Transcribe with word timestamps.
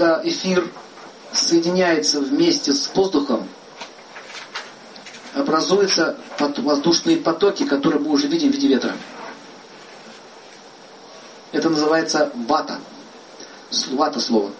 когда 0.00 0.22
эфир 0.24 0.66
соединяется 1.30 2.20
вместе 2.20 2.72
с 2.72 2.90
воздухом, 2.94 3.46
образуются 5.34 6.16
воздушные 6.38 7.18
потоки, 7.18 7.66
которые 7.66 8.00
мы 8.00 8.10
уже 8.10 8.26
видим 8.26 8.50
в 8.50 8.54
виде 8.54 8.68
ветра. 8.68 8.96
Это 11.52 11.68
называется 11.68 12.32
вата. 12.48 12.78
Вата 13.90 14.20
слово. 14.20 14.52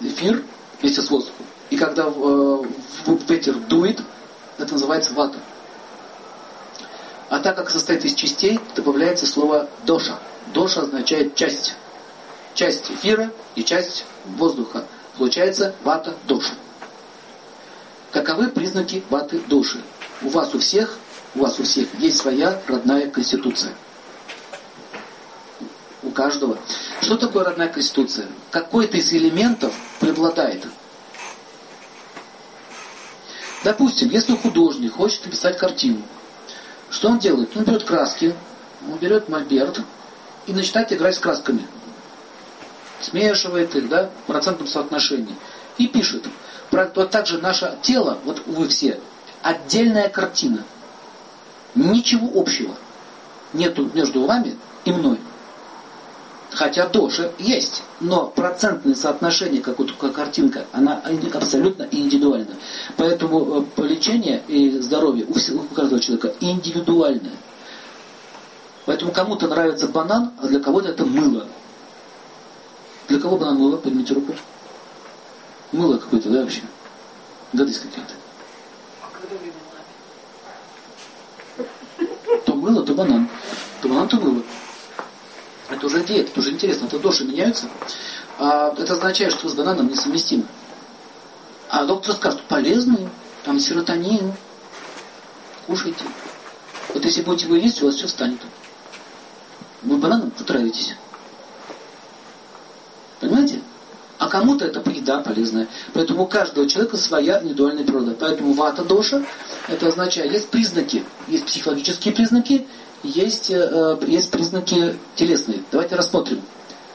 Эфир 0.00 0.42
вместе 0.80 1.02
с 1.02 1.10
воздухом. 1.10 1.44
И 1.68 1.76
когда 1.76 2.06
э, 2.06 2.62
ветер 3.28 3.56
дует, 3.56 4.00
это 4.56 4.72
называется 4.72 5.12
вата. 5.12 5.38
А 7.28 7.40
так 7.40 7.56
как 7.56 7.68
состоит 7.68 8.06
из 8.06 8.14
частей, 8.14 8.58
добавляется 8.74 9.26
слово 9.26 9.68
доша. 9.84 10.18
Доша 10.54 10.80
означает 10.80 11.34
часть. 11.34 11.76
Часть 12.58 12.90
эфира 12.90 13.30
и 13.54 13.62
часть 13.62 14.04
воздуха. 14.24 14.84
Получается 15.16 15.76
вата 15.84 16.16
доша. 16.26 16.54
Каковы 18.10 18.48
признаки 18.48 19.04
ваты 19.10 19.38
души? 19.38 19.80
У 20.22 20.28
вас 20.30 20.52
у 20.56 20.58
всех, 20.58 20.98
у 21.36 21.42
вас 21.42 21.60
у 21.60 21.62
всех 21.62 21.86
есть 22.00 22.16
своя 22.16 22.60
родная 22.66 23.08
конституция. 23.10 23.72
У 26.02 26.10
каждого. 26.10 26.58
Что 27.00 27.16
такое 27.16 27.44
родная 27.44 27.68
конституция? 27.68 28.26
Какой-то 28.50 28.96
из 28.96 29.12
элементов 29.12 29.72
преобладает. 30.00 30.66
Допустим, 33.62 34.10
если 34.10 34.34
художник 34.34 34.94
хочет 34.94 35.26
написать 35.26 35.58
картину, 35.58 36.02
что 36.90 37.08
он 37.10 37.20
делает? 37.20 37.56
Он 37.56 37.62
берет 37.62 37.84
краски, 37.84 38.34
он 38.90 38.98
берет 38.98 39.28
мольберт 39.28 39.80
и 40.48 40.52
начинает 40.52 40.92
играть 40.92 41.14
с 41.14 41.20
красками. 41.20 41.64
Смешивает 43.00 43.74
их, 43.76 43.88
да, 43.88 44.10
в 44.24 44.26
процентном 44.26 44.66
соотношении. 44.66 45.36
И 45.78 45.86
пишет. 45.86 46.26
Вот 46.70 47.10
так 47.10 47.26
же 47.26 47.38
наше 47.38 47.78
тело, 47.82 48.18
вот 48.24 48.42
вы 48.46 48.68
все, 48.68 49.00
отдельная 49.42 50.08
картина. 50.08 50.64
Ничего 51.74 52.28
общего 52.38 52.74
нету 53.52 53.90
между 53.94 54.24
вами 54.24 54.56
и 54.84 54.92
мной. 54.92 55.18
Хотя 56.50 56.86
тоже 56.86 57.32
есть, 57.38 57.82
но 58.00 58.26
процентное 58.26 58.94
соотношение, 58.94 59.60
как 59.60 59.78
вот 59.78 59.92
как 59.92 60.14
картинка, 60.14 60.64
она 60.72 61.02
абсолютно 61.34 61.86
индивидуальна. 61.90 62.54
Поэтому 62.96 63.66
э, 63.76 63.82
лечение 63.82 64.42
и 64.48 64.70
здоровье 64.80 65.26
у, 65.26 65.34
всего, 65.34 65.62
у 65.70 65.74
каждого 65.74 66.00
человека 66.00 66.32
индивидуальное. 66.40 67.36
Поэтому 68.86 69.12
кому-то 69.12 69.46
нравится 69.46 69.88
банан, 69.88 70.32
а 70.40 70.46
для 70.46 70.60
кого-то 70.60 70.88
это 70.88 71.04
мыло. 71.04 71.46
Для 73.08 73.18
кого 73.18 73.38
банан 73.38 73.56
мыло? 73.56 73.78
Поднимите 73.78 74.14
руку. 74.14 74.34
Мыло 75.72 75.96
какое-то, 75.96 76.28
да, 76.28 76.42
вообще? 76.42 76.62
Гадость 77.52 77.82
какая-то. 77.82 78.14
То 82.44 82.54
мыло, 82.54 82.84
то 82.84 82.94
банан. 82.94 83.28
То 83.80 83.88
банан, 83.88 84.08
то 84.08 84.16
мыло. 84.16 84.42
Это 85.70 85.86
уже 85.86 86.04
диета, 86.04 86.30
это 86.30 86.40
уже 86.40 86.50
интересно. 86.50 86.86
Это 86.86 86.98
доши 86.98 87.24
меняются. 87.24 87.68
А 88.38 88.74
это 88.76 88.92
означает, 88.92 89.32
что 89.32 89.48
с 89.48 89.54
бананом 89.54 89.88
несовместимы. 89.88 90.44
А 91.70 91.84
доктор 91.84 92.14
скажет, 92.14 92.42
полезные, 92.44 93.10
там 93.44 93.58
серотонин, 93.58 94.32
кушайте. 95.66 96.04
Вот 96.94 97.04
если 97.04 97.22
будете 97.22 97.46
вы 97.46 97.58
есть, 97.58 97.82
у 97.82 97.86
вас 97.86 97.96
все 97.96 98.08
станет. 98.08 98.40
Вы 99.82 99.96
бананом 99.96 100.30
потравитесь. 100.30 100.94
Понимаете? 103.20 103.60
А 104.28 104.30
кому-то 104.30 104.66
это 104.66 104.82
еда 104.90 105.20
полезная. 105.20 105.68
Поэтому 105.94 106.24
у 106.24 106.26
каждого 106.26 106.68
человека 106.68 106.98
своя 106.98 107.40
индивидуальная 107.40 107.82
природа. 107.82 108.14
Поэтому 108.20 108.52
вата 108.52 108.84
доша, 108.84 109.24
это 109.68 109.88
означает, 109.88 110.30
есть 110.30 110.50
признаки, 110.50 111.02
есть 111.28 111.46
психологические 111.46 112.12
признаки, 112.12 112.66
есть, 113.02 113.50
э, 113.50 113.98
есть 114.06 114.30
признаки 114.30 114.98
телесные. 115.14 115.62
Давайте 115.72 115.96
рассмотрим. 115.96 116.42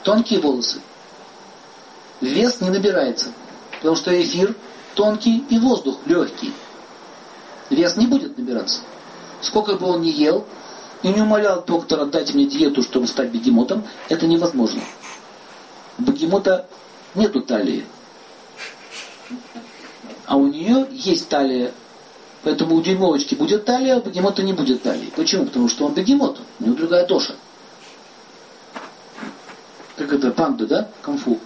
Тонкие 0.03 0.41
волосы. 0.41 0.79
Вес 2.21 2.61
не 2.61 2.69
набирается, 2.69 3.31
потому 3.77 3.95
что 3.95 4.11
эфир 4.21 4.55
тонкий 4.93 5.43
и 5.49 5.57
воздух 5.57 6.01
легкий. 6.05 6.53
Вес 7.71 7.97
не 7.97 8.05
будет 8.05 8.37
набираться. 8.37 8.81
Сколько 9.41 9.73
бы 9.73 9.87
он 9.87 10.03
ни 10.03 10.09
ел, 10.09 10.45
и 11.01 11.07
не 11.07 11.21
умолял 11.21 11.63
доктора 11.65 12.05
дать 12.05 12.35
мне 12.35 12.45
диету, 12.45 12.83
чтобы 12.83 13.07
стать 13.07 13.31
бегемотом, 13.31 13.83
это 14.07 14.27
невозможно. 14.27 14.83
Бегемота 15.97 16.67
нету 17.15 17.41
талии. 17.41 17.85
А 20.25 20.37
у 20.37 20.47
нее 20.47 20.87
есть 20.91 21.29
талия 21.29 21.71
Поэтому 22.43 22.75
у 22.75 22.81
дюймовочки 22.81 23.35
будет 23.35 23.63
талия, 23.63 23.95
а 23.95 23.99
у 23.99 24.01
бегемота 24.01 24.43
не 24.43 24.51
будет 24.51 24.83
талии. 24.83 25.11
Почему? 25.15 25.45
Потому 25.45 25.69
что 25.69 25.85
он 25.85 25.93
бегемот, 25.93 26.39
у 26.59 26.65
него 26.65 26.75
другая 26.75 27.05
тоша. 27.05 27.35
Как 29.95 30.11
это, 30.11 30.31
панда, 30.31 30.67
да? 30.67 30.89
Камфу. 31.01 31.39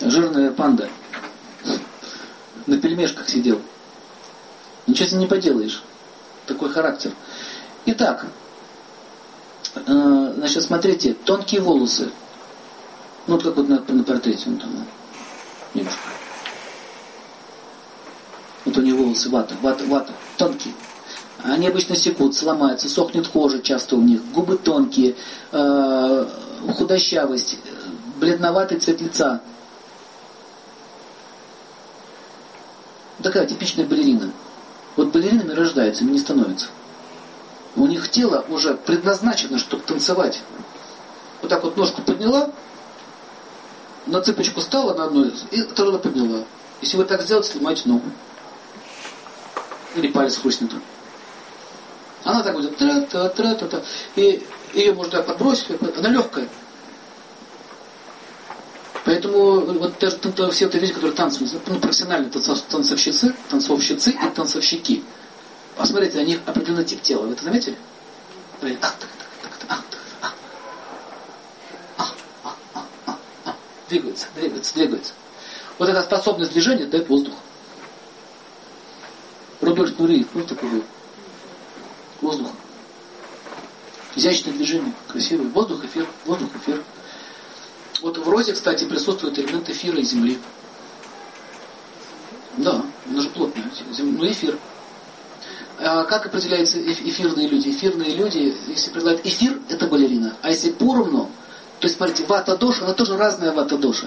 Жирная 0.00 0.50
панда. 0.50 0.88
На 2.66 2.78
пельмешках 2.78 3.28
сидел. 3.28 3.60
Ничего 4.88 5.08
с 5.08 5.12
ним 5.12 5.20
не 5.20 5.26
поделаешь. 5.26 5.82
Такой 6.46 6.70
характер. 6.70 7.12
Итак, 7.86 8.26
э, 9.76 10.32
значит, 10.36 10.64
смотрите, 10.64 11.14
тонкие 11.14 11.60
волосы. 11.60 12.10
Ну, 13.26 13.34
вот 13.34 13.42
как 13.42 13.56
вот 13.56 13.68
на, 13.68 13.80
на 13.80 14.04
портрете. 14.04 14.50
Вот, 14.50 14.60
девушка. 15.74 15.98
Вот 18.64 18.76
у 18.76 18.82
него 18.82 19.04
волосы 19.04 19.28
вата, 19.30 19.54
вата, 19.62 19.84
вата, 19.84 20.12
тонкие. 20.36 20.74
Они 21.42 21.68
обычно 21.68 21.96
секут, 21.96 22.34
сломаются, 22.34 22.88
сохнет 22.88 23.28
кожа 23.28 23.60
часто 23.60 23.96
у 23.96 24.00
них, 24.00 24.24
губы 24.32 24.56
тонкие, 24.56 25.14
э, 25.52 26.26
худощавость, 26.74 27.58
бледноватый 28.16 28.78
цвет 28.78 29.02
лица. 29.02 29.42
Такая 33.22 33.46
типичная 33.46 33.84
балерина. 33.84 34.30
Вот 34.96 35.12
балеринами 35.12 35.52
рождаются, 35.52 36.04
ими 36.04 36.12
не 36.12 36.18
становятся. 36.18 36.68
У 37.76 37.86
них 37.86 38.08
тело 38.08 38.44
уже 38.48 38.74
предназначено, 38.74 39.58
чтобы 39.58 39.82
танцевать. 39.82 40.40
Вот 41.42 41.50
так 41.50 41.62
вот 41.62 41.76
ножку 41.76 42.00
подняла, 42.00 42.50
на 44.06 44.20
цыпочку 44.20 44.60
стала 44.60 44.94
на 44.94 45.04
одну 45.04 45.30
и 45.50 45.62
вторую 45.62 45.98
подняла. 45.98 46.44
Если 46.80 46.96
вы 46.96 47.04
так 47.04 47.22
сделаете, 47.22 47.52
сломаете 47.52 47.88
ногу 47.88 48.10
или 49.94 50.08
палец 50.08 50.36
хрустнет. 50.38 50.72
Она 52.24 52.42
так 52.42 52.54
будет 52.54 52.76
тра-та-тра-та-та. 52.76 53.82
И 54.16 54.46
ее 54.72 54.94
можно 54.94 55.22
подбросить, 55.22 55.66
она 55.96 56.08
легкая. 56.08 56.48
Поэтому 59.04 59.60
вот 59.60 59.98
даже 59.98 60.18
все 60.50 60.66
эти 60.66 60.76
люди, 60.76 60.92
которые 60.92 61.14
танцуют, 61.14 61.52
ну, 61.66 61.78
профессиональные 61.78 62.30
танцовщицы, 62.30 63.34
танцовщицы 63.50 64.10
и 64.10 64.30
танцовщики. 64.34 65.04
Посмотрите, 65.76 66.16
на 66.16 66.24
них 66.24 66.40
определенный 66.46 66.84
тип 66.84 67.02
тела. 67.02 67.26
Вы 67.26 67.34
это 67.34 67.44
заметили? 67.44 67.76
Двигаются, 73.88 74.26
двигаются, 74.34 74.74
двигаются. 74.74 75.12
Вот 75.78 75.88
эта 75.88 76.02
способность 76.02 76.52
движения 76.52 76.86
дает 76.86 77.08
воздух. 77.08 77.34
Рудольф 79.60 79.98
Нуриев, 79.98 80.28
ну 80.34 80.44
такой 80.44 80.68
был. 80.68 80.84
Воздух. 82.20 82.50
Изящное 84.16 84.54
движение, 84.54 84.92
красивый. 85.08 85.48
Воздух, 85.48 85.84
эфир, 85.84 86.06
воздух, 86.24 86.50
эфир. 86.56 86.82
Вот 88.02 88.18
в 88.18 88.28
розе, 88.28 88.52
кстати, 88.52 88.84
присутствует 88.84 89.38
элемент 89.38 89.68
эфира 89.68 89.98
и 89.98 90.02
земли. 90.02 90.38
Да, 92.58 92.84
он 93.08 93.20
же 93.20 93.28
плотный, 93.30 93.64
ну 93.98 94.30
эфир. 94.30 94.58
А 95.78 96.04
как 96.04 96.26
определяются 96.26 96.78
эфирные 96.80 97.48
люди? 97.48 97.70
Эфирные 97.70 98.14
люди, 98.14 98.54
если 98.68 98.90
предлагают 98.90 99.26
эфир, 99.26 99.58
это 99.68 99.88
балерина. 99.88 100.36
А 100.40 100.50
если 100.50 100.70
поровну, 100.70 101.30
то 101.80 101.86
есть, 101.86 101.96
смотрите, 101.96 102.24
вата 102.26 102.56
доша, 102.56 102.84
она 102.84 102.94
тоже 102.94 103.16
разная 103.16 103.52
вата 103.52 103.76
доша. 103.76 104.06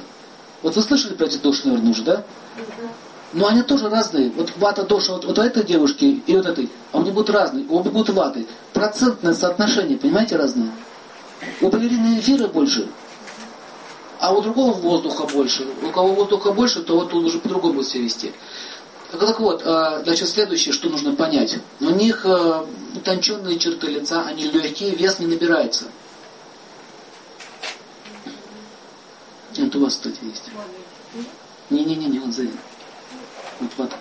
Вот 0.61 0.75
вы 0.75 0.81
слышали 0.81 1.13
про 1.13 1.25
эти 1.25 1.37
доши, 1.37 1.67
наверное, 1.67 1.91
уже, 1.91 2.03
да? 2.03 2.23
Но 3.33 3.47
они 3.47 3.61
тоже 3.61 3.89
разные. 3.89 4.31
Вот 4.31 4.51
вата 4.57 4.83
доша 4.83 5.13
вот, 5.13 5.25
вот 5.25 5.37
у 5.37 5.41
этой 5.41 5.63
девушки 5.63 6.23
и 6.25 6.35
вот 6.35 6.45
этой, 6.45 6.69
а 6.91 6.99
они 6.99 7.11
будут 7.11 7.29
разные. 7.29 7.65
Обе 7.69 7.91
будут 7.91 8.15
ваты. 8.15 8.47
Процентное 8.73 9.33
соотношение, 9.33 9.97
понимаете, 9.97 10.37
разное. 10.37 10.71
У 11.61 11.69
балерины 11.69 12.19
эфира 12.19 12.47
больше, 12.47 12.87
а 14.19 14.33
у 14.33 14.41
другого 14.41 14.73
воздуха 14.73 15.25
больше. 15.25 15.67
У 15.83 15.89
кого 15.89 16.13
воздуха 16.13 16.51
больше, 16.51 16.81
то 16.81 16.95
вот 16.95 17.13
он 17.13 17.25
уже 17.25 17.37
по-другому 17.39 17.75
будет 17.75 17.87
себя 17.87 18.03
вести. 18.03 18.33
Так 19.11 19.39
вот, 19.39 19.61
а, 19.65 20.01
значит, 20.03 20.27
следующее, 20.27 20.73
что 20.73 20.89
нужно 20.89 21.15
понять. 21.15 21.59
У 21.79 21.91
них 21.91 22.25
а, 22.25 22.65
утонченные 22.95 23.59
черты 23.59 23.87
лица, 23.87 24.23
они 24.23 24.43
легкие, 24.43 24.95
вес 24.95 25.19
не 25.19 25.27
набирается. 25.27 25.85
Господи 29.88 30.18
есть. 30.24 30.44
Не-не-не, 31.69 32.19
он 32.19 32.34
завидует. 32.34 32.60
Вот 33.62 33.72
вата. 33.78 33.95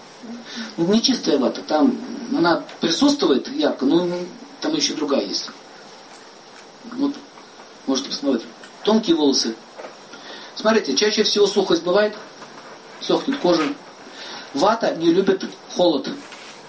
Ну, 0.77 0.93
не 0.93 1.01
чистая 1.01 1.39
вата, 1.39 1.63
там 1.63 1.97
ну, 2.29 2.39
она 2.39 2.65
присутствует 2.81 3.47
ярко, 3.55 3.85
но 3.87 4.05
там 4.61 4.75
еще 4.75 4.95
другая 4.95 5.25
есть. 5.25 5.49
Вот, 6.91 7.15
можете 7.87 8.09
посмотреть. 8.09 8.43
Тонкие 8.83 9.15
волосы. 9.15 9.55
Смотрите, 10.57 10.97
чаще 10.97 11.23
всего 11.23 11.47
сухость 11.47 11.85
бывает, 11.85 12.17
сохнет 13.01 13.39
кожа. 13.39 13.63
Вата 14.55 14.93
не 14.97 15.13
любит 15.13 15.45
холод. 15.77 16.09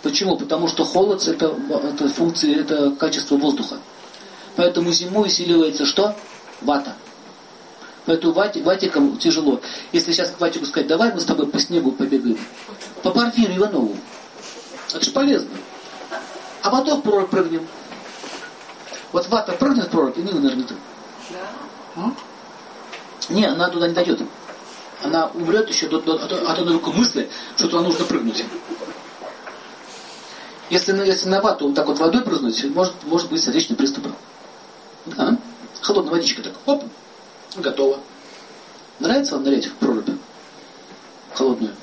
Почему? 0.03 0.37
Потому 0.37 0.67
что 0.67 0.85
холод 0.85 1.27
это, 1.27 1.57
это 1.91 2.07
функция, 2.07 2.59
это 2.59 2.91
качество 2.91 3.35
воздуха. 3.35 3.79
Поэтому 4.55 4.91
зимой 4.91 5.29
усиливается 5.29 5.87
что? 5.87 6.15
Вата. 6.61 6.95
Поэтому 8.07 8.31
вати, 8.31 8.59
ватикам 8.59 9.17
тяжело. 9.17 9.59
Если 9.91 10.13
сейчас 10.13 10.31
к 10.31 10.39
ватику 10.39 10.65
сказать, 10.65 10.87
давай 10.87 11.13
мы 11.13 11.19
с 11.19 11.25
тобой 11.25 11.45
по 11.45 11.59
снегу 11.59 11.91
побегаем. 11.91 12.39
По 13.03 13.11
Порфиру 13.11 13.53
Иванову. 13.53 13.97
Это 14.89 15.03
же 15.03 15.11
полезно. 15.11 15.49
А 16.63 16.69
потом 16.69 17.01
в 17.01 17.03
прорубь 17.03 17.29
прыгнем. 17.29 17.67
Вот 19.11 19.27
вата 19.27 19.51
прыгнет 19.51 19.87
в 19.87 19.89
прорубь, 19.89 20.17
и 20.17 20.21
Нина 20.21 20.39
нырнет. 20.39 20.71
Да. 21.95 22.13
Не, 23.27 23.43
она 23.43 23.67
туда 23.67 23.89
не 23.89 23.93
дойдет. 23.93 24.21
Она 25.03 25.27
умрет 25.33 25.67
еще 25.67 25.89
до, 25.89 25.99
до, 25.99 26.13
от, 26.13 26.31
от 26.31 26.59
одной 26.59 26.79
только 26.79 26.91
мысли, 26.91 27.29
что 27.57 27.67
туда 27.67 27.83
нужно 27.83 28.05
прыгнуть. 28.05 28.45
Если, 30.69 30.93
если 31.05 31.27
на 31.27 31.41
вату 31.41 31.67
вот 31.67 31.75
так 31.75 31.87
вот 31.87 31.99
водой 31.99 32.21
прыгнуть, 32.21 32.63
может, 32.73 32.93
может 33.03 33.29
быть 33.29 33.43
сердечный 33.43 33.75
приступ. 33.75 34.07
Да. 35.07 35.37
Холодная 35.81 36.13
водичка 36.13 36.41
так. 36.41 36.53
Оп. 36.65 36.85
Готово. 37.55 37.99
Нравится 38.99 39.35
вам 39.35 39.43
нырять 39.43 39.65
в 39.67 39.73
прорубь? 39.75 40.09
Холодную. 41.33 41.75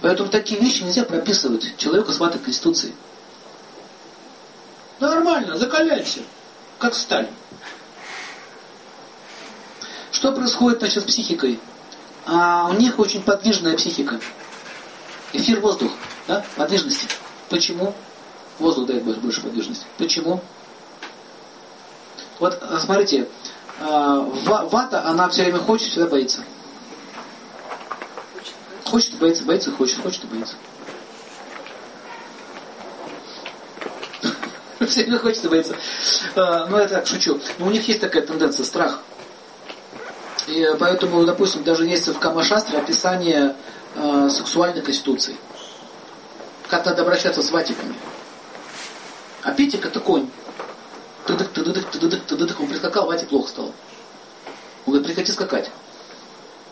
Поэтому 0.00 0.28
такие 0.28 0.60
вещи 0.60 0.82
нельзя 0.82 1.04
прописывать 1.04 1.76
человеку 1.76 2.12
с 2.12 2.18
ватой 2.18 2.40
конституции. 2.40 2.94
Нормально, 5.00 5.56
закаляйся, 5.56 6.20
как 6.78 6.94
сталь. 6.94 7.28
Что 10.12 10.32
происходит 10.32 10.80
значит, 10.80 11.02
с 11.02 11.06
психикой? 11.06 11.60
А 12.26 12.68
у 12.70 12.74
них 12.74 12.98
очень 12.98 13.22
подвижная 13.22 13.76
психика. 13.76 14.20
Эфир 15.32 15.60
воздух, 15.60 15.92
да, 16.26 16.44
подвижности. 16.56 17.06
Почему? 17.48 17.94
Воздух 18.58 18.86
дает 18.86 19.04
больше 19.20 19.40
подвижности. 19.40 19.86
Почему? 19.98 20.42
Вот 22.38 22.58
а, 22.62 22.78
смотрите, 22.78 23.28
а, 23.80 24.20
вата, 24.20 25.04
она 25.06 25.28
все 25.28 25.42
время 25.42 25.58
хочет, 25.58 25.88
всегда 25.88 26.06
боится. 26.06 26.44
Хочет, 28.84 29.18
боится, 29.18 29.44
боится, 29.44 29.70
хочет, 29.70 30.00
хочет, 30.00 30.24
боится. 30.24 30.54
Все 34.86 35.02
время 35.02 35.18
хочет, 35.18 35.48
боится. 35.48 35.76
А, 36.36 36.66
ну, 36.66 36.78
я 36.78 36.88
так 36.88 37.06
шучу. 37.06 37.40
Но 37.58 37.66
у 37.66 37.70
них 37.70 37.86
есть 37.86 38.00
такая 38.00 38.22
тенденция, 38.22 38.64
страх. 38.64 39.00
И 40.46 40.66
поэтому, 40.78 41.24
допустим, 41.24 41.62
даже 41.62 41.84
есть 41.84 42.08
в 42.08 42.18
Камашастре 42.18 42.78
описание 42.78 43.54
э, 43.96 44.30
сексуальной 44.30 44.80
конституции. 44.80 45.36
Как 46.68 46.86
надо 46.86 47.02
обращаться 47.02 47.42
с 47.42 47.50
ватиками. 47.50 47.94
А 49.42 49.52
Питик 49.52 49.84
это 49.84 50.00
конь. 50.00 50.30
Тыдык, 51.28 51.48
тыдык, 51.48 51.90
тыдык, 51.90 52.22
тыдык. 52.24 52.58
Он 52.58 52.68
прискакал, 52.68 53.06
ватик 53.06 53.28
плохо 53.28 53.50
стало. 53.50 53.66
Он 54.86 54.92
говорит, 54.94 55.06
прекрати 55.06 55.30
скакать. 55.30 55.70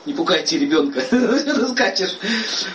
Не 0.07 0.15
пугайте 0.15 0.59
ребенка. 0.59 1.03
Ты 1.11 1.69
скачешь. 1.69 2.17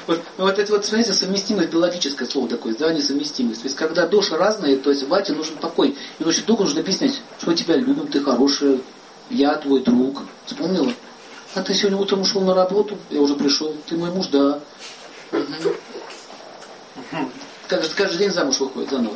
Вот, 0.05 0.21
ну, 0.37 0.43
вот 0.43 0.59
это 0.59 0.71
вот, 0.73 0.85
смотрите, 0.85 1.11
совместимость, 1.13 1.71
биологическое 1.71 2.27
слово 2.27 2.49
такое, 2.49 2.75
да, 2.75 2.93
несовместимость. 2.93 3.61
То 3.61 3.67
есть, 3.67 3.75
когда 3.75 4.05
души 4.05 4.37
разные, 4.37 4.77
то 4.77 4.91
есть 4.91 5.07
Вате 5.07 5.33
нужен 5.33 5.55
покой. 5.55 5.97
И 6.19 6.23
очень 6.23 6.45
долго 6.45 6.65
нужно 6.65 6.81
объяснять, 6.81 7.19
что 7.39 7.51
тебя 7.55 7.77
любим, 7.77 8.05
ты 8.05 8.21
хорошая, 8.21 8.77
я 9.31 9.55
твой 9.55 9.81
друг. 9.81 10.21
Вспомнила? 10.45 10.93
А 11.55 11.63
ты 11.63 11.73
сегодня 11.73 11.97
утром 11.97 12.21
ушел 12.21 12.41
на 12.41 12.53
работу? 12.53 12.95
Я 13.09 13.21
уже 13.21 13.33
пришел. 13.33 13.75
Ты 13.87 13.97
мой 13.97 14.11
муж? 14.11 14.27
Да. 14.27 14.59
Угу. 15.31 15.41
Каждый, 17.67 17.95
каждый 17.95 18.19
день 18.19 18.29
замуж 18.29 18.59
выходит 18.59 18.91
заново. 18.91 19.15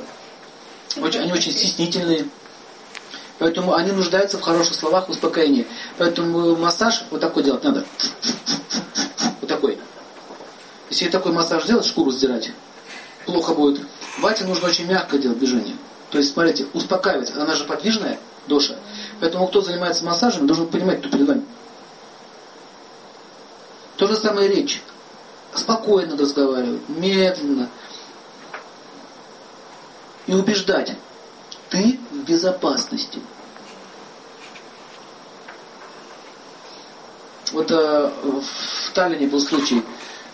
Очень, 0.98 1.20
они 1.20 1.32
очень 1.32 1.52
стеснительные. 1.52 2.26
Поэтому 3.38 3.74
они 3.74 3.92
нуждаются 3.92 4.38
в 4.38 4.42
хороших 4.42 4.76
словах, 4.76 5.08
в 5.08 5.12
успокоении. 5.12 5.68
Поэтому 5.98 6.56
массаж 6.56 7.04
вот 7.12 7.20
такой 7.20 7.44
делать 7.44 7.64
надо. 7.64 7.86
Вот 9.42 9.50
такой. 9.50 9.78
Если 10.90 11.10
такой 11.10 11.34
массаж 11.34 11.66
делать, 11.66 11.86
шкуру 11.86 12.12
сдирать, 12.12 12.52
плохо 13.26 13.54
будет. 13.54 13.82
Вате 14.20 14.46
нужно 14.46 14.68
очень 14.70 14.86
мягко 14.86 15.18
делать 15.18 15.40
движение. 15.40 15.76
То 16.12 16.20
есть, 16.20 16.32
смотрите, 16.34 16.66
успокаивать. 16.74 17.36
Она 17.36 17.56
же 17.56 17.66
подвижная, 17.66 18.20
доша. 18.48 18.78
Поэтому 19.20 19.48
кто 19.48 19.62
занимается 19.62 20.06
массажем, 20.06 20.48
должен 20.48 20.68
понимать, 20.68 21.00
кто 21.00 21.10
перед 21.10 21.28
вами. 21.28 21.46
То 23.98 24.08
же 24.08 24.16
самое 24.16 24.48
речь. 24.48 24.82
Спокойно 25.54 26.18
разговаривать, 26.18 26.88
медленно. 26.88 27.70
И 30.28 30.34
убеждать. 30.34 30.96
Ты 31.70 32.00
в 32.26 32.28
безопасности. 32.28 33.20
Вот 37.52 37.72
э, 37.72 38.12
в 38.24 38.94
Таллине 38.94 39.28
был 39.28 39.40
случай, 39.40 39.84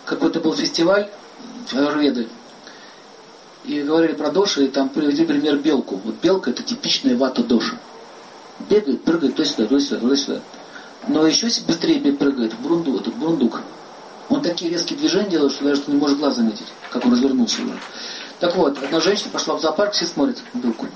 какой-то 0.06 0.40
был 0.40 0.56
фестиваль 0.56 1.10
аюрведы, 1.74 2.30
и 3.66 3.82
говорили 3.82 4.14
про 4.14 4.32
доши, 4.32 4.66
и 4.66 4.68
там 4.70 4.90
привели 4.90 5.26
пример 5.26 5.58
белку. 5.58 6.02
Вот 6.04 6.16
белка 6.16 6.50
это 6.52 6.64
типичная 6.64 7.16
вата 7.16 7.44
доша. 7.44 7.78
Бегает, 8.70 9.04
прыгает, 9.04 9.36
то 9.36 9.46
сюда, 9.46 9.68
то 9.68 9.80
сюда, 9.80 10.00
то 10.00 10.16
сюда. 10.16 10.42
Но 11.08 11.28
еще 11.28 11.48
быстрее 11.68 12.00
прыгает 12.14 12.54
брунду, 12.60 12.98
этот 12.98 13.16
брундук. 13.16 13.62
Он 14.30 14.42
такие 14.42 14.72
резкие 14.72 14.98
движения 14.98 15.30
делает, 15.30 15.52
что 15.52 15.66
даже 15.66 15.84
не 15.88 15.96
может 15.96 16.18
глаз 16.18 16.38
заметить, 16.38 16.68
как 16.90 17.06
он 17.06 17.12
развернулся 17.12 17.62
уже. 17.62 17.78
Так 18.40 18.56
вот, 18.56 18.82
одна 18.82 19.00
женщина 19.02 19.30
пошла 19.32 19.56
в 19.56 19.62
зоопарк, 19.62 19.94
все 19.94 20.06
смотрят 20.06 20.42
на 20.54 20.60
белку. 20.60 20.88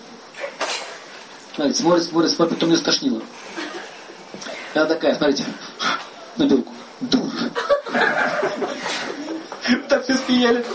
Смотрите, 1.55 1.81
смотрит, 1.81 2.03
смотрит, 2.03 2.31
смотрит, 2.31 2.53
потом 2.55 2.69
ее 2.71 2.77
стошнило. 2.77 3.21
И 4.73 4.77
она 4.77 4.87
такая, 4.87 5.15
смотрите, 5.15 5.45
на 6.35 6.45
белку. 6.45 6.73
Дур. 6.99 7.31
Так 9.87 10.03
все 10.03 10.15
спияли. 10.15 10.65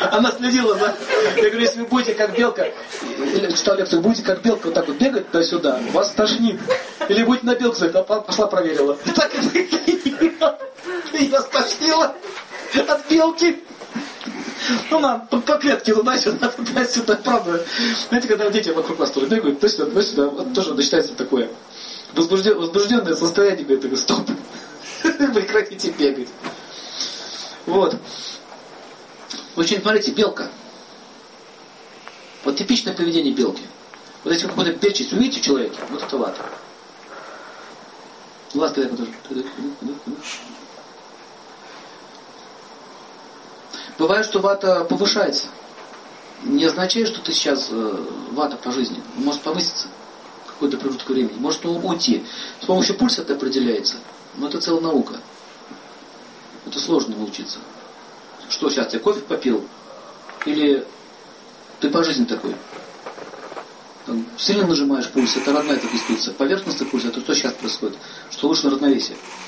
Она 0.00 0.30
следила 0.30 0.78
за... 0.78 0.96
Я 1.36 1.50
говорю, 1.50 1.58
если 1.58 1.80
вы 1.80 1.86
будете 1.86 2.14
как 2.14 2.36
белка, 2.36 2.70
или 3.02 3.50
читал 3.52 3.76
лекцию, 3.76 4.02
будете 4.02 4.22
как 4.22 4.40
белка 4.40 4.66
вот 4.66 4.74
так 4.74 4.86
вот 4.86 4.96
бегать 4.98 5.30
туда-сюда, 5.32 5.80
вас 5.92 6.12
тошнит. 6.12 6.60
Или 7.08 7.24
будете 7.24 7.46
на 7.46 7.56
белку, 7.56 7.84
а 7.84 8.02
пошла 8.20 8.46
проверила. 8.46 8.96
И 9.04 9.10
так 9.10 9.32
и 9.34 9.38
И 11.24 11.28
вас 11.28 11.46
тошнило 11.46 12.14
от 12.86 13.08
белки. 13.08 13.64
Ну, 14.90 15.00
на, 15.00 15.18
по, 15.18 15.40
по 15.40 15.54
клетке 15.58 15.94
туда-сюда, 15.94 16.48
туда-сюда, 16.48 17.16
правда. 17.16 17.64
Знаете, 18.08 18.28
когда 18.28 18.50
дети 18.50 18.70
вокруг 18.70 18.98
вас 18.98 19.10
тоже 19.10 19.26
бегают, 19.26 19.60
то 19.60 19.68
сюда, 19.68 19.90
то 19.90 20.02
сюда, 20.02 20.26
вот 20.28 20.54
тоже 20.54 20.74
начинается 20.74 21.14
такое 21.14 21.50
возбужден, 22.16 22.58
возбужденное 22.58 23.14
состояние, 23.14 23.64
говорит, 23.64 23.98
стоп, 23.98 24.26
прекратите 25.02 25.90
бегать. 25.92 26.28
Вот. 27.66 27.96
Очень, 29.56 29.80
смотрите, 29.80 30.12
белка. 30.12 30.48
Вот 32.44 32.56
типичное 32.56 32.94
поведение 32.94 33.32
белки. 33.32 33.62
Вот 34.24 34.32
если 34.32 34.46
какой-то 34.46 34.72
перчик 34.72 35.12
увидите 35.12 35.40
в 35.40 35.44
человеке, 35.44 35.78
вот 35.90 36.02
это 36.02 36.16
вата. 36.16 36.42
Глаз 38.54 38.72
когда. 38.72 39.04
Бывает, 43.98 44.26
что 44.26 44.40
вата 44.40 44.84
повышается. 44.84 45.46
Не 46.42 46.64
означает, 46.64 47.08
что 47.08 47.20
ты 47.20 47.32
сейчас 47.32 47.68
э, 47.70 48.04
вата 48.32 48.56
по 48.56 48.70
жизни. 48.70 49.02
Может 49.16 49.40
повыситься 49.40 49.88
какой-то 50.46 50.76
промежуток 50.76 51.08
времени. 51.08 51.38
Может 51.38 51.64
уйти. 51.64 52.24
С 52.60 52.66
помощью 52.66 52.96
пульса 52.96 53.22
это 53.22 53.34
определяется. 53.34 53.96
Но 54.36 54.48
это 54.48 54.60
целая 54.60 54.82
наука. 54.82 55.20
Это 56.66 56.78
сложно 56.78 57.16
научиться. 57.16 57.58
Что 58.48 58.68
сейчас, 58.68 58.88
ты 58.88 58.98
кофе 58.98 59.20
попил? 59.20 59.66
Или 60.44 60.86
ты 61.80 61.88
по 61.90 62.04
жизни 62.04 62.24
такой? 62.24 62.54
Там, 64.04 64.24
сильно 64.38 64.66
нажимаешь 64.66 65.08
пульс, 65.08 65.36
это 65.36 65.52
родная 65.52 65.76
эта 65.76 65.86
инструкция. 65.88 66.32
Поверхностный 66.34 66.86
пульс, 66.86 67.04
это 67.04 67.20
что 67.20 67.34
сейчас 67.34 67.54
происходит? 67.54 67.96
Что 68.30 68.48
лучше 68.48 68.66
на 68.66 68.70
равновесие. 68.72 69.16